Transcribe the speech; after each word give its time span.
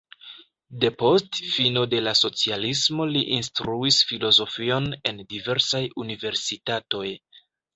Depost 0.83 1.39
fino 1.55 1.83
de 1.91 1.99
la 2.05 2.13
socialismo 2.21 3.07
li 3.11 3.21
instruis 3.37 4.01
filozofion 4.13 4.89
en 5.13 5.23
diversaj 5.35 5.83
universitatoj. 6.07 7.07